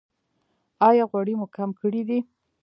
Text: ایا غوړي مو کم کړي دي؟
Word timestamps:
ایا 0.87 1.03
غوړي 1.09 1.33
مو 1.39 1.47
کم 1.55 1.69
کړي 1.81 2.01
دي؟ 2.07 2.19